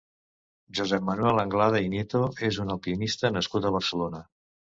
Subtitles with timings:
[0.77, 4.25] Josep Manuel Anglada i Nieto és un alpinista nascut a Barcelona.